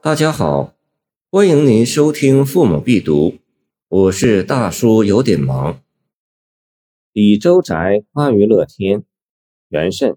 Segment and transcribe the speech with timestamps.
[0.00, 0.74] 大家好，
[1.28, 3.30] 欢迎您收听《父母必读》，
[3.88, 5.82] 我是大叔，有点忙。
[7.12, 9.02] 李周宅花于乐天，
[9.68, 10.16] 元慎。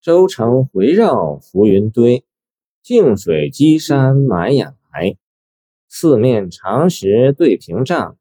[0.00, 2.24] 周城回绕浮云堆，
[2.82, 5.18] 静水积山满眼来。
[5.90, 8.16] 四面长石对屏障，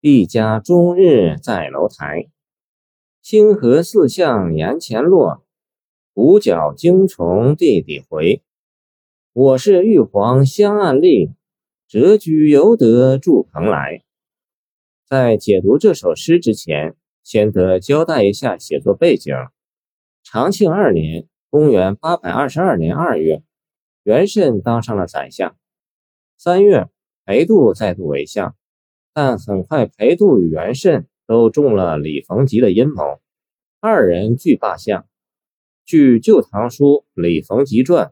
[0.00, 2.30] 一家终日在楼台。
[3.20, 5.44] 星河四象檐前落。
[6.20, 8.42] 五角惊从地底回，
[9.32, 11.30] 我是玉皇香案立，
[11.88, 14.02] 谪居犹得住蓬莱。
[15.08, 19.32] 在解读这首诗之前，先得交代一下写作背景。
[20.24, 23.44] 长庆二年（公元822年二月），
[24.02, 25.56] 元慎当上了宰相。
[26.36, 26.88] 三月，
[27.24, 28.56] 裴度再度为相，
[29.14, 33.20] 但很快裴度与元慎都中了李逢吉的阴谋，
[33.78, 35.07] 二人俱罢相。
[35.88, 38.08] 据《旧唐书·李逢吉传》，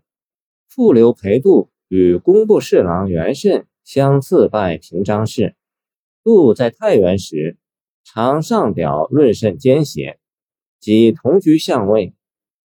[0.67, 5.55] 复留裴度与工部侍郎元慎相次拜平章事。
[6.25, 7.59] 度在太原时，
[8.03, 10.19] 常上表论甚奸邪，
[10.81, 12.15] 即同居相位。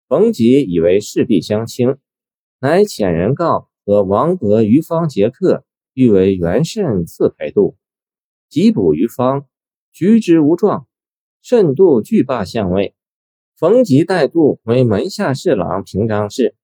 [0.06, 1.97] 逢吉以为势必相轻，
[2.61, 7.77] 乃遣人告和王伯于方结客，欲为元慎赐裴度。
[8.48, 9.48] 及捕于方，
[9.91, 10.86] 举之无状，
[11.42, 12.94] 慎度惧罢相位。
[13.61, 16.56] 冯吉带度为门下侍郎平章事，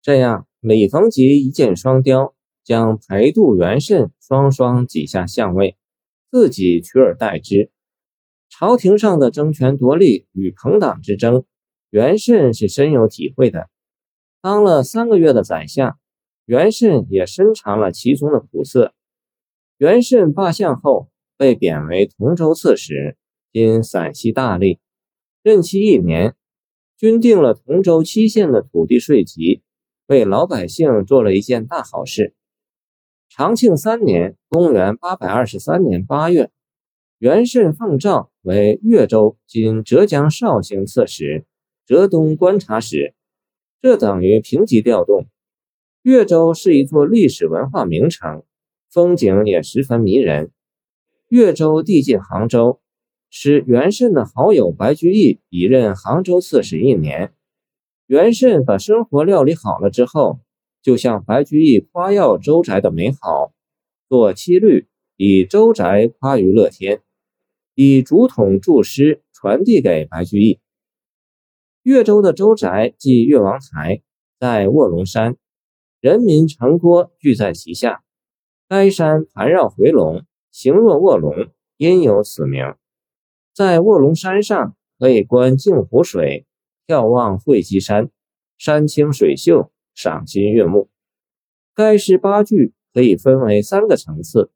[0.00, 5.76] 这样李逢吉一箭双雕，将裴度、元慎双双挤下相位，
[6.30, 7.72] 自己取而代之。
[8.48, 11.44] 朝廷上的争权夺利与朋党之争，
[11.90, 13.68] 元慎是深有体会的。
[14.40, 15.98] 当了三个月的宰相，
[16.44, 18.94] 元慎也深尝了其中的苦涩。
[19.78, 23.16] 元慎罢相后，被贬为同州刺史，
[23.52, 24.78] 今陕西大吏。
[25.42, 26.34] 任期一年，
[26.98, 29.62] 均定了同州七县的土地税籍，
[30.06, 32.34] 为老百姓做了一件大好事。
[33.30, 36.50] 长庆三年（公元823年8月），
[37.18, 41.46] 元慎奉诏为越州（今浙江绍兴）刺史、
[41.86, 43.14] 浙东观察使，
[43.80, 45.26] 这等于平级调动。
[46.02, 48.42] 越州是一座历史文化名城，
[48.90, 50.50] 风景也十分迷人。
[51.28, 52.82] 越州地近杭州。
[53.30, 57.32] 使元慎的好友白居易已任杭州刺史一年。
[58.06, 60.40] 元慎把生活料理好了之后，
[60.82, 63.52] 就向白居易夸耀周宅的美好，
[64.08, 67.02] 作七律以周宅夸于乐天，
[67.76, 70.58] 以竹筒注诗传递给白居易。
[71.84, 74.02] 越州的周宅即越王台，
[74.40, 75.36] 在卧龙山，
[76.00, 78.02] 人民城郭聚在其下。
[78.68, 82.74] 该山盘绕回龙，形若卧龙，因有此名。
[83.60, 86.46] 在卧龙山上可以观镜湖水，
[86.86, 88.08] 眺望会稽山，
[88.56, 90.88] 山清水秀，赏心悦目。
[91.74, 94.50] 该诗八句可以分为三个层次，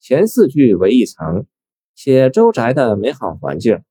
[0.00, 1.46] 前四句为一层，
[1.94, 3.84] 写周宅的美好环境。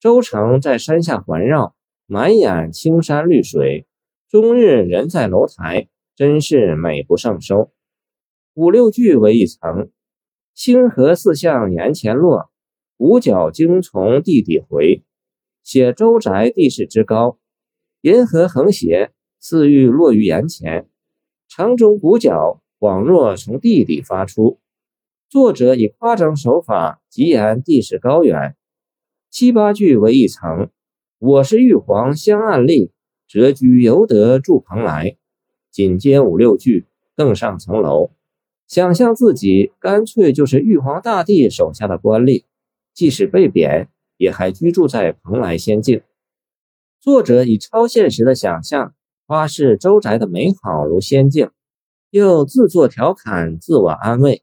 [0.00, 1.76] 周城在山下环绕，
[2.06, 3.86] 满眼青山绿水，
[4.28, 7.70] 终日人在楼台，真是美不胜收。
[8.54, 9.92] 五六句为一层，
[10.56, 12.49] 星河四象檐前落。
[13.00, 15.02] 五角惊从地底回，
[15.64, 17.38] 写周宅地势之高，
[18.02, 20.86] 银河横斜，似欲落于眼前。
[21.48, 24.60] 城中鼓角恍若从地底发出。
[25.30, 28.54] 作者以夸张手法，极言地势高远。
[29.30, 30.68] 七八句为一层，
[31.18, 32.92] 我是玉皇香案立，
[33.26, 35.16] 谪居犹得住蓬莱。
[35.70, 36.84] 紧接五六句，
[37.16, 38.10] 更上层楼，
[38.66, 42.44] 想象自己干脆就是玉皇大帝手下的官吏。
[43.00, 43.88] 即使被贬，
[44.18, 46.02] 也还居住在蓬莱仙境。
[47.00, 48.94] 作者以超现实的想象
[49.24, 51.50] 夸示周宅的美好如仙境，
[52.10, 54.42] 又自作调侃，自我安慰。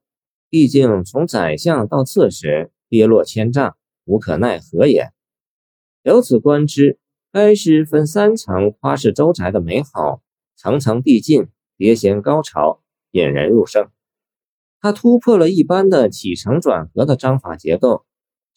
[0.49, 5.11] 毕竟从宰相到刺史，跌落千丈，无可奈何也。
[6.01, 6.97] 由此观之，
[7.31, 10.23] 该诗分三层夸示周宅的美好，
[10.55, 13.87] 层层递进，叠衔高潮，引人入胜。
[14.81, 18.06] 它突破了一般的起承转合的章法结构。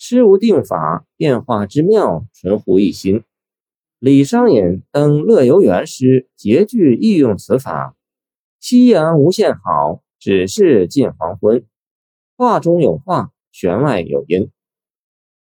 [0.03, 3.23] 诗无定法，变化之妙，纯乎一心。
[3.99, 7.95] 李商隐登《乐游原》诗，结句亦用此法。
[8.59, 11.67] 夕阳无限好，只是近黄昏。
[12.35, 14.51] 画中有画，弦外有音。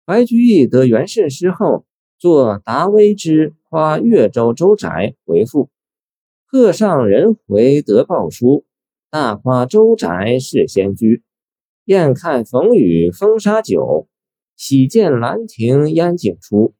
[0.04, 1.86] 白居易得元慎诗后，
[2.18, 4.90] 作《达微之夸越州周宅》
[5.28, 5.69] 回复，
[6.48, 8.66] 鹤上人回得报书，
[9.12, 11.22] 大夸周宅是仙居。
[11.86, 14.07] 燕看逢雨风沙酒。
[14.59, 16.75] 喜见兰亭烟景出，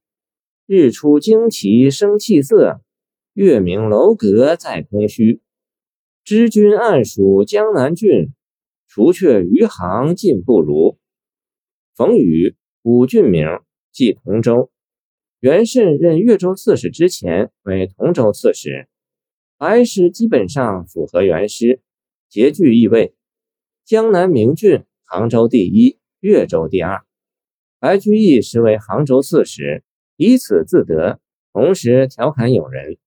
[0.66, 2.82] 日出惊奇生气色。
[3.32, 5.42] 月明楼阁在空虚。
[6.26, 8.34] 知君暗属江南郡，
[8.86, 10.98] 除却余杭尽不如。
[11.96, 13.46] 冯宇，古郡名，
[13.94, 14.70] 即同州。
[15.40, 18.90] 元慎任越州刺史之前为同州刺史，
[19.58, 21.82] 白氏基本上符合原诗，
[22.28, 23.16] 皆具意味。
[23.86, 27.06] 江南名郡，杭州第一，越州第二。
[27.80, 29.84] 白居易实为杭州刺史，
[30.18, 31.20] 以此自得，
[31.54, 32.98] 同时调侃友人。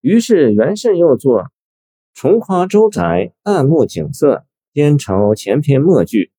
[0.00, 1.50] 于是元慎又作
[2.14, 6.30] “重夸州宅，暗目景色，颠愁前篇末句”。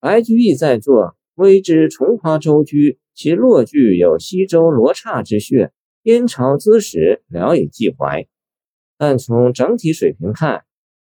[0.00, 2.98] 白居易在作“微知重夸州居”。
[3.14, 5.70] 其落句有西周罗刹之穴，
[6.04, 8.26] 燕朝资史聊以寄怀。
[8.96, 10.64] 但从整体水平看，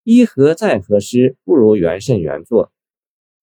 [0.02, 2.72] 一何再何诗不如元慎原作，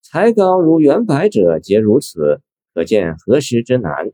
[0.01, 2.41] 才高如元白者皆如此，
[2.73, 4.11] 可见何时之难。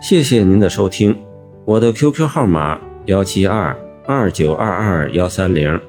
[0.00, 1.16] 谢谢您的收听，
[1.64, 3.76] 我的 QQ 号码幺七二
[4.06, 5.80] 二九二二幺三零，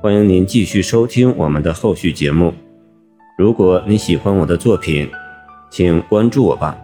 [0.00, 2.54] 欢迎您继续收听我们的后续节目。
[3.36, 5.08] 如果你喜欢我的作品，
[5.70, 6.76] 请关注我吧。